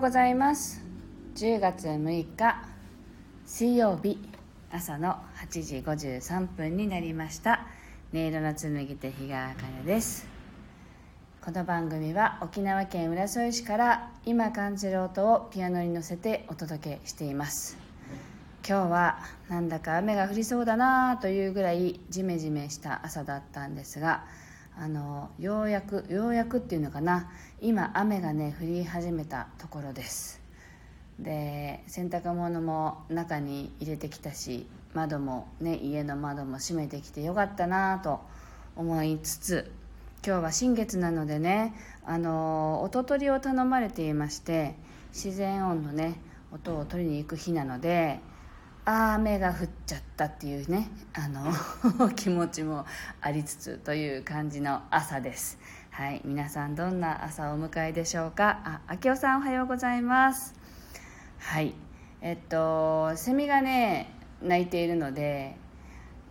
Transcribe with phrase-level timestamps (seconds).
[0.00, 0.80] ございます。
[1.34, 2.64] 10月6日
[3.44, 4.18] 水曜日
[4.72, 7.66] 朝の8時53分になりました。
[8.14, 10.26] 音色の紡手日川茜です。
[11.44, 17.76] この番組は沖縄県浦添市から今感じる音をピアノに乗せてお届けしています。
[18.66, 19.18] 今日は
[19.50, 24.24] なんだか雨が降りそうだなというぐらいジメジメした朝だったんですが
[24.80, 27.30] あのようやくようやくっていうのかな。
[27.60, 30.40] 今雨がね降り始めたところです。
[31.18, 38.20] で洗濯物も中に入れてきたし窓もね家の窓も閉めてきてよかったなと
[38.74, 39.70] 思いつつ
[40.26, 41.74] 今日は新月なのでね
[42.06, 44.76] あの音取りを頼まれていまして
[45.12, 46.18] 自然音のね
[46.52, 48.20] 音を取りに行く日なので
[48.84, 52.86] 雨が降っちゃったっていうねあの 気持ちも
[53.20, 55.58] ありつつという感じの朝です。
[55.90, 58.60] はい皆さんどんな朝をお迎えでしょうか？
[58.64, 60.54] あ明夫さんおはようございます。
[61.38, 61.74] はい
[62.22, 65.56] えっとセミがね鳴いているので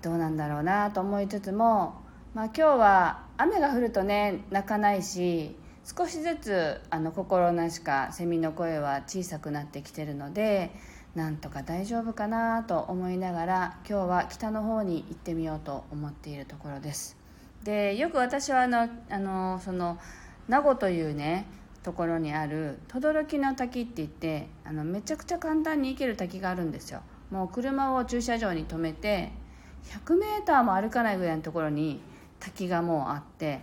[0.01, 2.01] どうなんだろうなと思いつつも、
[2.33, 5.55] まあ、今日は雨が降るとね泣かないし
[5.85, 10.71] 少しずつあの心なしかセミの声は小さくなってきてるので
[11.19, 17.17] なんとか大丈夫かなと思いながら今日は北の方に行ってみようと思っているところです。
[17.61, 19.99] でよく私はあのあのその
[20.47, 21.45] 名護というね
[21.83, 27.01] ところにある轟の滝って言ってあのめちゃくちゃ簡単に行ける滝があるんですよ。
[27.31, 29.33] もう車を駐車場に止めて
[30.05, 31.99] 100m も歩かないぐらいのところに
[32.39, 33.59] 滝がもうあって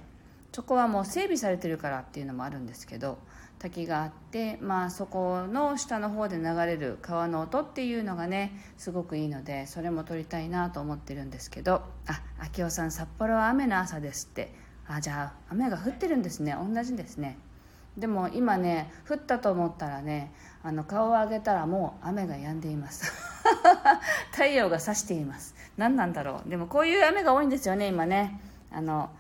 [0.53, 3.17] そこはもう整備されてるからっていうのもあるんですけど
[3.59, 12.21] 滝があって、まあ、そこの下の方で流れる川の音っていうのがねすごくいいのでそれも撮りたいなと思ってるんですけどあ
[12.57, 14.67] 明夫さん札幌は雨の朝ですって。
[14.89, 16.57] あじゃあ雨が降ってるんですね。
[16.57, 17.39] 同じですね。
[17.97, 20.33] でも今ね降ったと思ったらね
[20.63, 23.13] あの顔を上げたらもう雨が止んでいます。
[24.33, 25.55] 太陽が差しています。
[25.77, 26.49] 何なんだろう。
[26.49, 28.41] でもこういう雨が多いんですよね今ね。
[28.71, 29.11] あの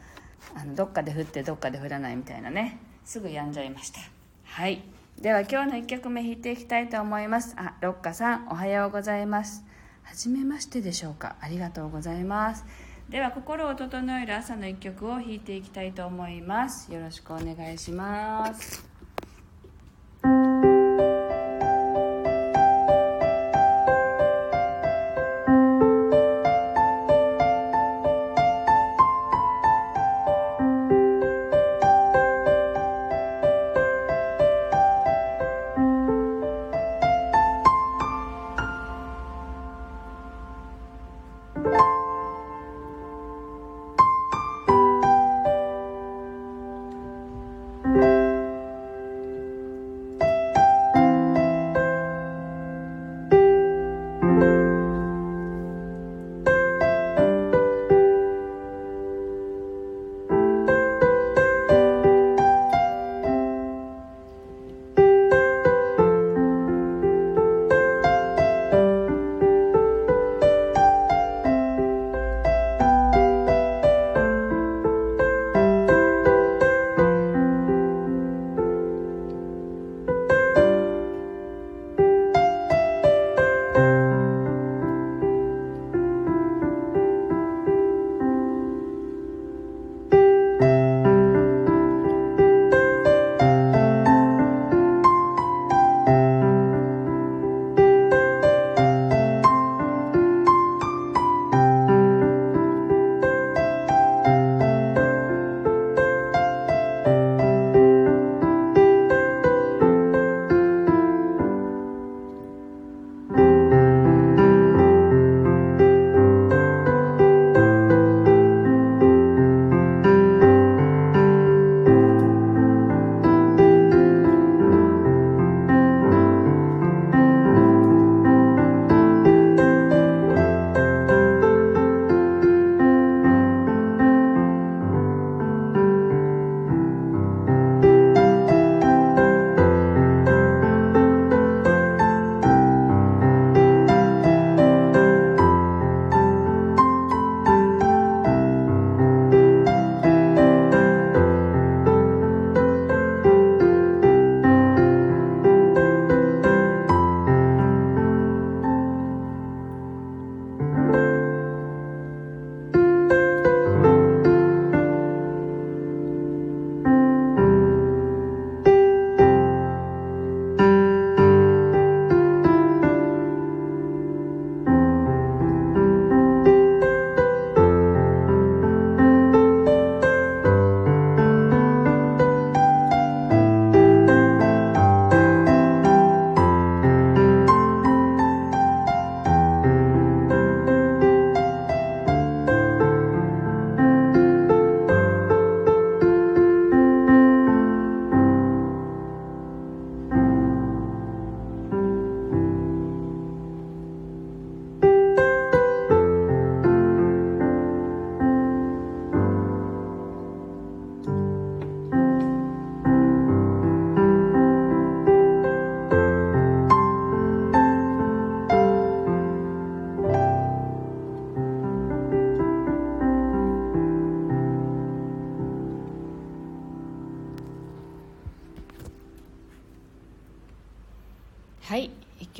[0.54, 2.78] あのどっかで降ってどっかで降らないみたいなね。
[3.04, 4.15] すぐ止んじゃいました。
[4.46, 4.82] はい。
[5.20, 7.54] では今日の1曲目弾いていきたいと思います。
[7.58, 9.64] あロッカさんおはようございます。
[10.02, 11.36] はじめましてでしょうか。
[11.40, 12.64] ありがとうございます。
[13.08, 16.92] では心を整える朝の1曲を弾いていきたいと思います。
[16.92, 18.95] よろしくお願いします。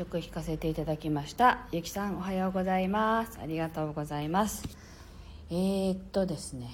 [0.07, 4.63] 曲弾かせていただきましたゆきさんおはようございますありがとうございます
[5.51, 6.71] えー、っとですね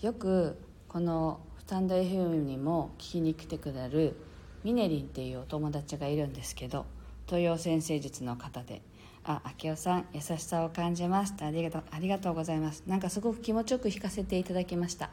[0.00, 0.58] よく
[0.88, 4.16] このスタンド FM にも聞きに来てくれる
[4.64, 6.84] ミネリンっていうお友達がいるんですけど
[7.26, 8.82] 東洋先生術の方で
[9.24, 11.34] あ、明夫さん、優しさを感じます。
[11.40, 12.82] ありがとう、ありがとうございます。
[12.88, 15.10] なんかすごく気持ちよく弾かせていただきました。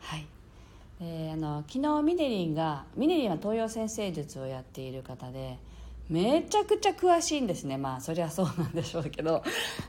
[0.00, 0.26] はい。
[1.02, 5.58] えー、あの昨日ミネリンがミネリンは東洋先生術をやっている方で
[6.12, 7.78] めちゃくちゃ詳しいんですね。
[7.78, 9.42] まあそりゃそうなんでしょうけど。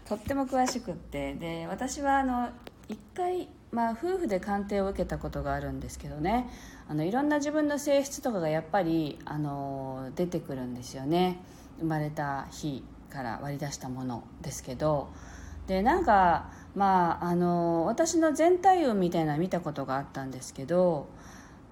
[0.08, 1.34] とっても詳しくって。
[1.34, 2.50] で私はあの
[2.88, 6.50] 一回、まあ、夫婦で鑑定を受けたことがあるんですけどね。
[6.88, 11.42] あのいろんな自分の性質とかがやっぱりあの出てくるんですよね。
[11.80, 15.10] 生まれた日から割り出したものですけど。
[15.68, 21.08] でなんかまああの私の全体運みたいなの見たことがあったんですけど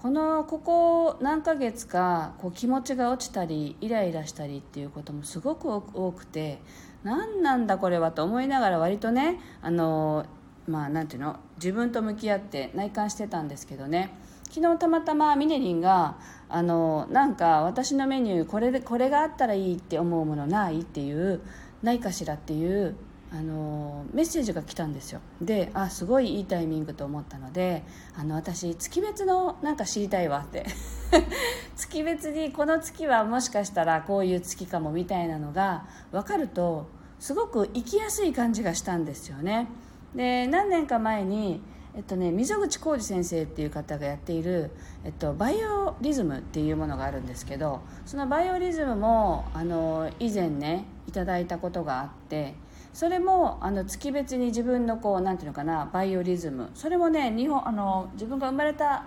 [0.02, 6.60] このここ何ヶ月かこう気持ちが落ちたりイライラしたりっていうこともすごく多くて
[7.04, 10.26] 何なんだこれはと思いながら割とねあの
[10.68, 14.12] まあなんていうの自分と向き合って内観してたんですけどね。
[14.50, 16.18] 昨日たまたまミネリンが
[16.50, 21.42] あのなんか私のメニューこれでこれがあったらいいって思うものないっていう
[21.84, 22.96] ないかしらっていう
[23.34, 25.22] あのメッセージが来たんですよ。
[25.42, 27.84] であすごいいいタイミングと思ったので
[28.16, 30.66] あの私月別のなんか知りたいわって。
[31.76, 36.88] 月別にこの月はもしかしたらこういう月かもみたいなのが分かると
[37.20, 39.68] すごく生きやすい感じがしたんですよね。
[40.16, 41.62] で何年か前に
[41.94, 44.72] えっとね、溝口浩二先生っていう方がやっている、
[45.04, 52.56] えっと、バイオリズムっていうものがあるんですけどそのバイオリズムもあの以前ねいただいたことがあって
[52.94, 56.70] それもあの月別に自分のこうなんていうのかなバイオリズム。
[56.74, 59.06] それもね日本あの自分が生まれた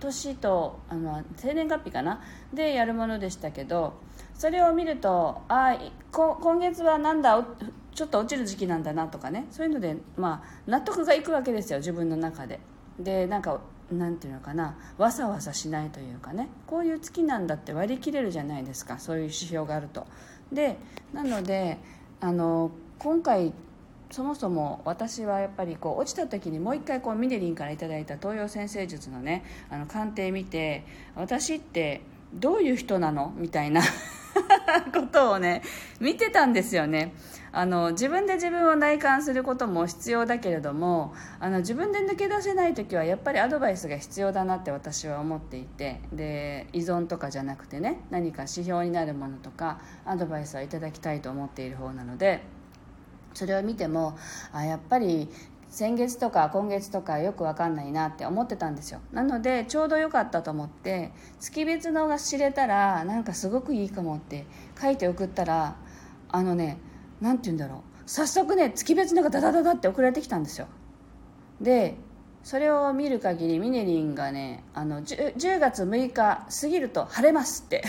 [0.00, 2.20] 年とあの生年月日かな
[2.52, 3.94] でやるものでしたけど
[4.34, 5.76] それを見るとあ
[6.12, 7.44] 今月はなんだ
[7.94, 12.60] ちょっと落ちる時期なんだなとかねそういうので、まあ、納得がいくわけですよ自分の中で。
[12.98, 20.06] でなんかなんていうのかなわさわさしないというかねこういう月なんだって割り切れるじゃないですかそういう指標があると。
[20.52, 20.76] で
[21.12, 21.78] なので
[22.20, 23.52] あの今回
[24.10, 30.84] そもそも私はやっぱりこう落ちた時にもう一回こうミネリンから頂いた東洋先生術のねあの鑑定見て
[31.14, 33.82] 私ってどういう人なのみたいな
[34.94, 35.62] ことをね
[36.00, 37.12] 見てたんですよね。
[37.52, 52.42] あの自分で自分を内観することも必要だけれどもあの自分で抜け出せない時はやっぱりアドバイスが必要だなって私は思っていてで依存とかじゃなくてね何か指標になるものとかアドバイスはいただきたいと思っている方なので
[53.36, 54.16] それを見ても
[54.52, 55.28] あやっぱり
[55.68, 59.00] 先月とか今月とかよく分かんないなって思ってたんですよ。
[59.12, 64.46] なのでちょうど良かったと思って月別のが知れたらなんかすごくいいかもって
[64.80, 65.76] 書いて送ったら
[66.30, 66.78] あのね
[67.20, 67.80] 何て言うんだろう。
[68.06, 70.66] 早速ね月別のがダダダダって送られてきたんですよ。
[71.60, 71.96] で
[72.42, 77.82] それを見る限りミネリンがねあの 10, 10月6日過ぎると晴れますって。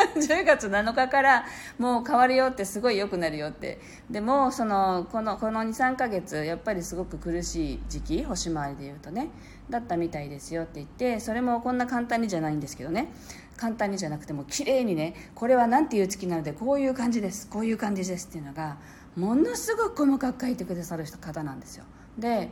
[0.16, 1.44] 10月7日から
[1.78, 3.80] もう変わるよってすごい良くなるよって。
[4.10, 9.28] でもそのこのこの23か月やっぱりすごく苦しい時期星回りでいうとね
[9.68, 13.12] だったみたいですよって言ってそれもこんな簡単にじゃないんですけどね。
[13.56, 18.78] 簡単にじゃなくても綺麗にねこれは何ていう月なのでこういう感じですこういう感じですっていうのが
[19.16, 21.84] ものすごく細かく書いてくださる方なんですよ。
[22.18, 22.50] で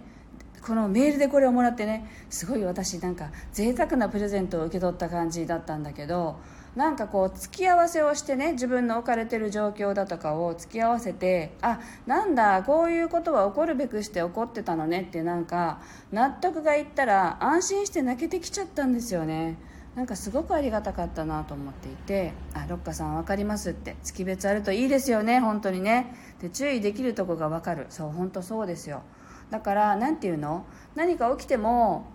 [0.60, 6.40] このメールでこれをもらってねすごい私なんか贅沢なプレゼントを受け取った感じだったんだけど
[6.78, 15.80] なんかこう付き合わせをしてね自分の置かれてる状況だとかを付き合わせてあなんだこういうことは起こるべくして起こってたのねってなんか
[16.12, 19.58] 納得がいったら安心して泣けてきちゃったんですよね。
[19.96, 26.14] なんかすごくありがたかったなと思っていて「あロッカさん分かります」って月別あるといいですよね本当にね。
[26.40, 27.86] で注意できるとこが分かる。
[27.88, 29.02] そう本当そうですよ。
[29.50, 30.64] だから何て言うの？
[30.94, 32.06] 何か起きても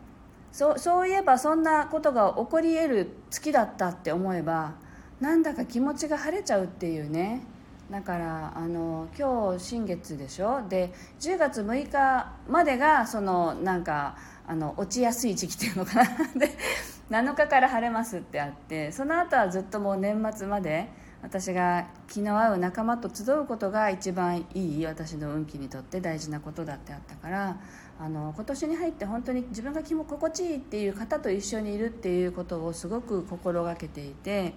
[0.53, 4.75] そうそういえばそんなことが起こり得る月だったって思えば
[5.19, 7.41] なんだか気持ちが晴れちゃうっていうね。
[7.91, 10.61] だからあの今日新月でしょ？
[10.69, 14.15] で10月6日までがそのなんか
[14.47, 16.03] あの落ちやすい時期っていうのかな。
[16.37, 16.49] で
[17.09, 20.89] 7日から晴れますってあってその後はずっともう年末まで
[21.23, 27.57] 私が気の合う仲間と集うことが一番いい私の運気にとって大事なことだってあったから
[27.99, 34.53] あの今年に入って本当に自分が気も心地いいっていう方と一緒にいるっていうことをすごく心がけていて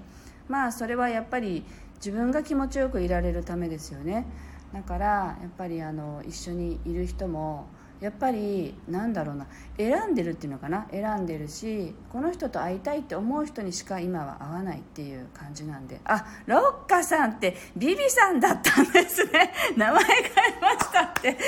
[0.48, 1.64] まあそれはやっぱり
[1.96, 4.26] 自分が気持ちよくいられるためですよね。
[4.72, 7.66] だからやっぱりあの一緒にいる人も
[8.00, 9.46] やっぱりなんだろうな
[9.78, 10.86] 選んでるっていうのかな？
[10.90, 16.00] 選んでるしこの人と会いたいって思う人にしか今は会わないっていう感じなんで。
[16.04, 19.52] あロッカさんってビビさんだったんですね。
[19.76, 21.38] 名前変えましたって。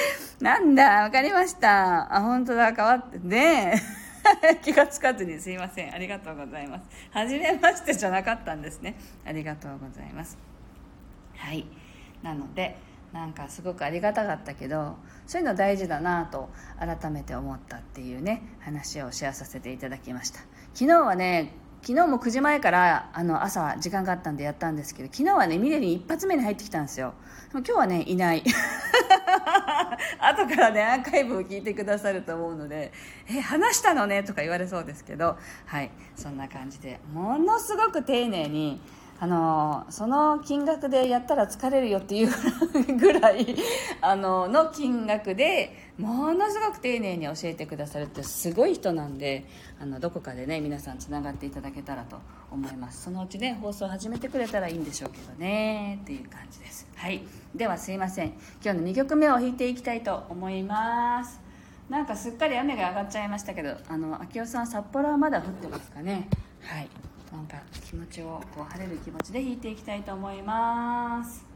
[0.41, 2.15] なんだ分かりました。
[2.15, 2.73] あ本当だ。
[2.73, 3.81] 変わってね
[4.63, 5.93] 気がつかずにすいません。
[5.93, 6.85] ありがとうございます。
[7.11, 8.95] 初めましてじゃなかったんですね。
[9.27, 10.39] ありがとうございます。
[11.37, 11.67] はい。
[12.23, 12.77] なので
[13.13, 20.41] なんかすごくありがたかったけどそういうの大事だなと改めて思ったっていうね話をシェアさせていただきました。
[20.75, 21.53] 昨日はね
[21.89, 27.15] 昨日も9時前からあの朝時間があったんでやったんですけど昨日はねミレリン一発目に入ってきたんですよ。
[27.51, 28.45] でも今日はねいない。
[30.21, 32.93] 後からねアーカイブを聞いてくださると思うので
[33.27, 35.91] 「え話したのね」とか言われそうですけどはい。
[36.15, 38.83] そんな感じでものすごく丁寧に
[39.19, 42.31] あのその金額でやったら疲れるよっていう
[42.99, 43.57] ぐらい
[44.03, 49.47] あのの金額でものすごく丁寧に教えてくださるってすごい人なんで
[49.81, 52.19] あのどこかでね皆さんつながっていただけたらと
[52.53, 53.03] 思います。
[53.03, 56.89] そのうちね放送始めてくれたらいいんでしょうけどねっていう感じです。
[56.95, 57.23] はい。
[57.55, 58.29] ではすいません。
[58.63, 61.41] 今日の2曲目を弾いていきたいと思います。
[61.91, 66.29] なんかすっかり雨が上がっちゃいましたけどあの秋代さん札幌はまだ降ってますかね。
[66.63, 66.89] はい。
[67.33, 71.48] なんか気持ちをこう晴れる気持ちで弾いていきたいと思います。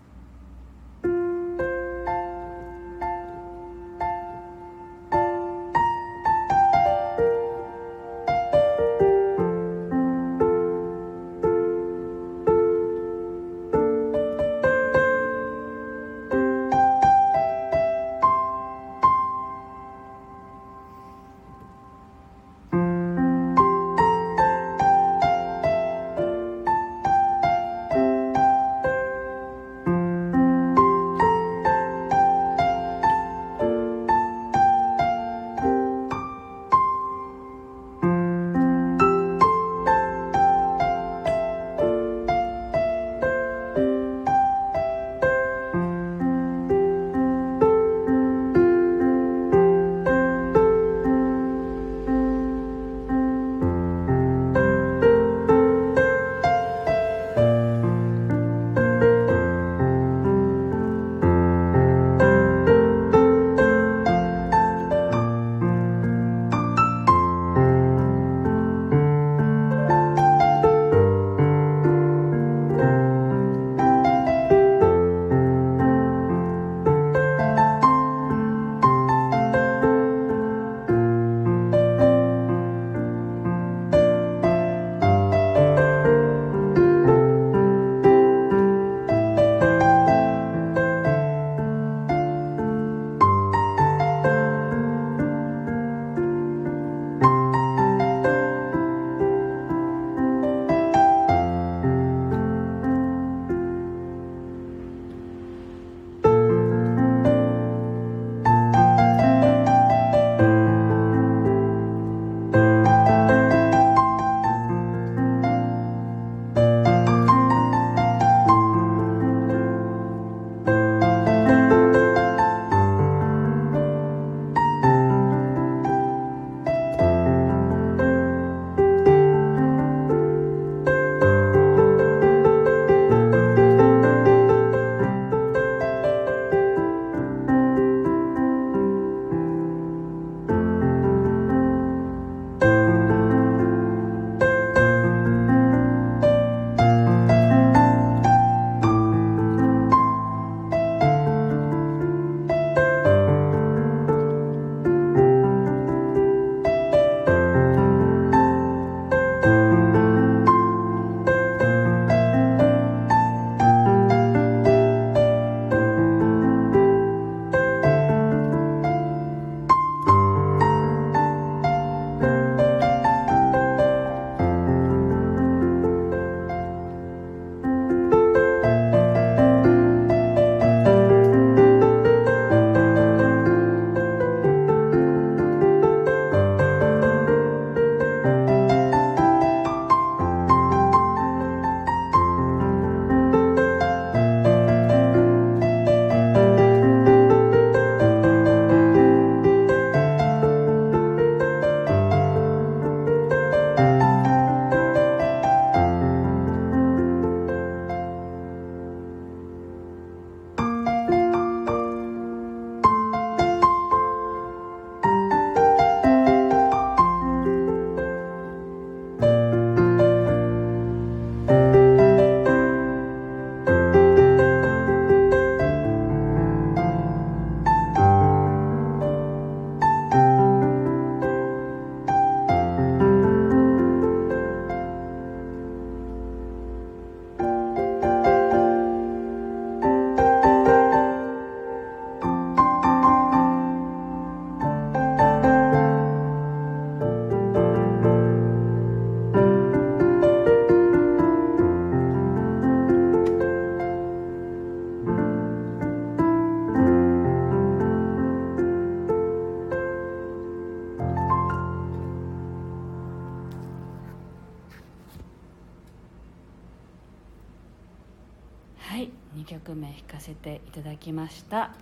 [270.23, 271.73] せていただきました。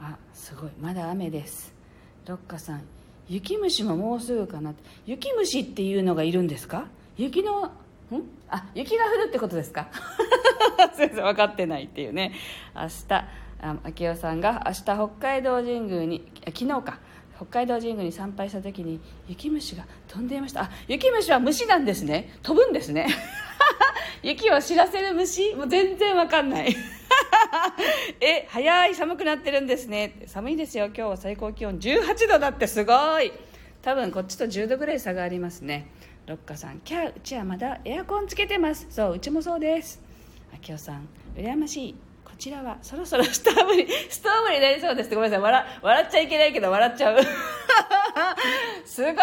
[0.00, 0.70] あすごい。
[0.80, 1.72] まだ雨です。
[2.26, 2.82] ロッカさん
[3.28, 4.74] 雪虫ももうすぐかな
[5.06, 6.86] 雪虫っていうのがいるんですか？
[7.16, 7.70] 雪のん？
[8.50, 9.88] あ雪が降るってことですか？
[10.96, 12.32] 先生分かってないっていうね。
[12.74, 13.14] 明日
[13.62, 16.98] あ明夫さんが明日北海道神宮に昨日か。
[17.36, 20.62] 北海道神宮に参拝した時に雪虫が飛んでいました。
[20.62, 22.38] あ雪虫は虫なんですね。
[22.42, 23.06] 飛ぶんですね。
[24.22, 25.54] 雪を知らせる虫？
[25.54, 26.76] もう全然わかんない。
[28.20, 30.22] え早い寒くなってるんですね。
[30.26, 30.86] 寒いですよ。
[30.86, 33.32] 今日は最高気温18度だってすごい。
[33.82, 35.86] 多分こっちと10度ぐらい差がありますね。
[36.26, 38.86] ロッカさんキャーうちはまだエアコンつけてます。
[38.90, 40.00] そううちもそうです。
[40.66, 41.94] 明夫さん羨ましい。
[42.24, 45.10] こちらはそろそろストーブに ストーブになりそうです。
[45.10, 45.40] ごめんなさい。
[45.40, 47.18] 笑笑っちゃいけないけど笑っちゃう。
[48.86, 49.14] すごい。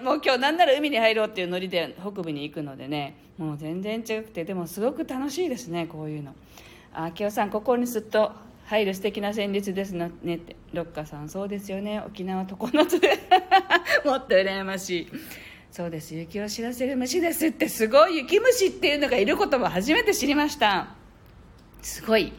[0.00, 3.16] もう今日なんなら海に入ろうっていうノリで北部に行くのでね。
[3.36, 6.34] もう全然違くてでもすごく楽しいですねこういうの。
[6.94, 8.30] あきおさんここにすっと
[8.66, 10.56] 入る素敵な旋律ですねって。
[10.72, 12.00] ロッカさんそうですよね。
[12.06, 13.18] 沖縄常夏で。
[14.04, 15.08] もっと羨ましい。
[15.70, 16.14] そうです。
[16.14, 17.48] 雪を知らせる虫です。
[17.48, 20.94] ってすごい雪虫っていうのがいることも初めて知りました。
[21.82, 22.32] すごい。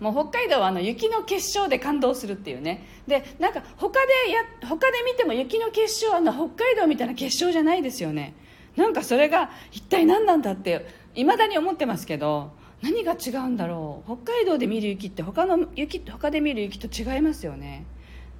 [0.00, 2.86] もう北海道はあの雪の結晶で感動するっていうね。
[3.06, 8.34] でなんか他でや他で見ても雪の結晶あの北海道みたいな結晶じゃないですよね。
[8.74, 12.57] なんかそれが一体何なんだっていまだに思ってますけど。
[12.82, 14.16] 何が違うんだろう？
[14.22, 17.84] 北海道で見る雪って他の雪他で見る雪と違いますよね。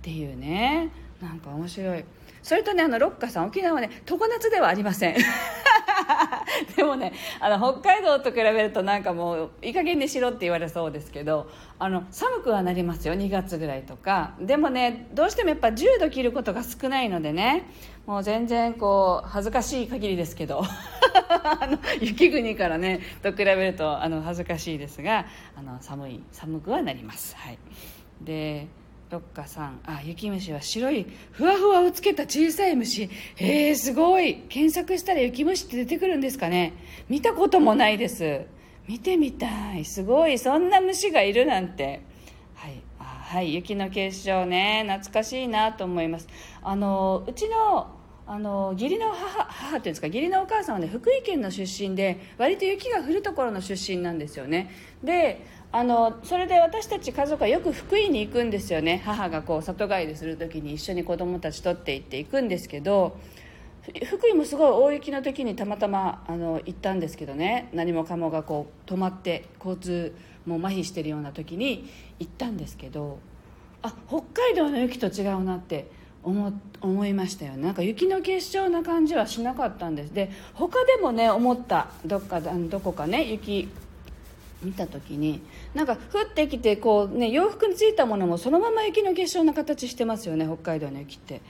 [0.00, 0.90] っていうね。
[1.20, 2.04] なんか面白い。
[2.42, 5.16] それとねあのロッカさん沖縄はね常夏ではありません。
[6.76, 14.34] でもねあの北海道と比べるとなんかもういい加減にしろって言われそうですけどあの寒くはなりますよ2月ぐらいとか。
[14.40, 17.66] でもねどうしてもやっぱ10度切ることが少ないのでね
[18.06, 20.62] もう全然こう恥ずかしい限りですけど
[21.28, 27.36] あの雪国からねと比べるとあの恥ずかしいですがあの寒い寒くはなります。
[27.36, 27.58] はい。
[28.20, 28.66] で
[29.10, 29.80] ロッカさん。
[29.86, 31.06] あ雪虫は白い。
[31.32, 33.08] ふわふわをつけた小さい虫。
[33.36, 34.42] へえすごい。
[34.48, 36.74] 検索したら雪虫って出てくるんですかね。
[37.08, 38.42] 見たこともないです。
[38.86, 39.84] 見てみたい。
[39.84, 40.38] すごい。
[40.38, 42.02] そんな虫がいるなんて。
[42.54, 42.82] はい。
[42.98, 43.54] あはい。
[43.54, 44.84] 雪の結晶ね。
[44.86, 46.28] 懐かしいなと思います。
[46.62, 47.88] あのうちの
[48.30, 54.70] あの義理の母母っていうんですか義理のお母さんはね福井県の出身で割と雪が降るところの出身なんですよね。
[55.02, 59.00] であのそれで私たち家族はよく福井に行くんですよね。
[59.02, 63.16] 母がこう里帰りする時に一緒に子供たちとって行って行くんですけど
[64.04, 67.70] 福井もすごい大雪の時にたまたまあの行ったんですけどね。
[67.72, 70.14] 何もかもがこう止まって交通
[70.44, 71.88] も麻痺してるような時に
[72.18, 73.20] 行ったんですけど
[73.80, 75.90] あ北海道の雪と違うなって
[76.28, 77.62] 思思いましたよね。
[77.62, 80.14] なんか雪の結晶な感じはしなかったんです。
[80.14, 81.88] で他でもね思った。
[82.04, 83.68] どっかどこかね雪
[84.62, 85.40] 見た時に
[85.74, 91.40] なんか降ってきてこう、ね、洋服についたものもそのまま雪の結晶の形してますよね北海道の雪って。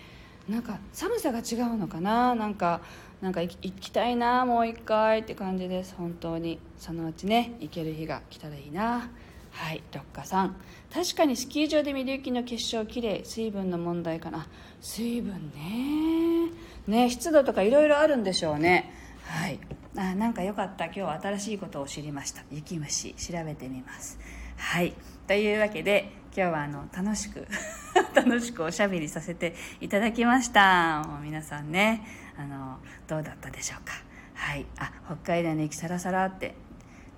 [0.49, 2.35] なんか寒さが違うのかな？
[2.35, 2.81] なんか
[3.21, 5.95] なんか行きたいなもう一回って感じです。
[5.99, 6.59] 本当に。
[6.79, 9.11] そのうちね行ける日が来たらいいな。
[9.59, 10.57] はい六花さん。
[10.95, 14.47] 確かにスキー場で見る雪の結晶きれい水分の問題かな。
[14.81, 16.53] 水分ね。
[16.87, 18.95] ね湿度とかいろいろあるんでしょうね。
[19.25, 19.59] はい。
[19.97, 20.85] あなんかよかった。
[20.87, 22.43] 今日は新しいことを知りました。
[22.53, 24.21] 雪虫調べてみます。
[24.57, 24.95] はい。
[25.27, 27.47] というわけで今日はあの楽しく
[28.15, 31.03] 楽しくおしゃべりさせていただきました。
[31.05, 32.07] もう皆さんね
[32.39, 33.95] あのどうだったでしょうか。
[34.35, 34.67] はい。
[34.79, 36.55] あ北海道の雪サラサラって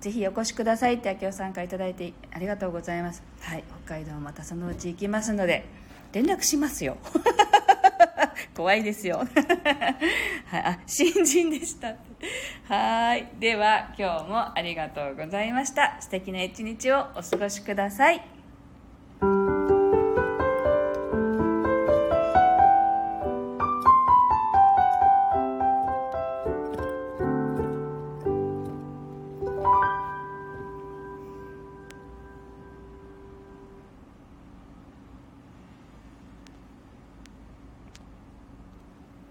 [0.01, 0.95] ぜひお越しください。
[0.95, 3.23] って明夫さんから頂いてありがとうございます。
[3.39, 5.65] はい北海道またそのうち行きますので
[6.11, 6.97] 連絡しますよ。
[8.57, 9.19] 怖いですよ。
[10.47, 11.95] はい、あ新人でした。
[12.67, 15.97] はいでは今日もありがとうございました。
[16.01, 18.30] 素敵な一日をお過ごしください。